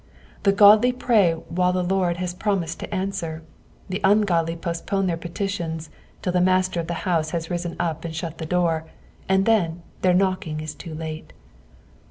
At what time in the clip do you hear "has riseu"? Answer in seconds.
7.29-7.75